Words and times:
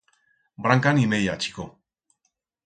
Branca 0.65 0.93
ni 0.93 1.05
meya, 1.11 1.37
chico. 1.43 1.67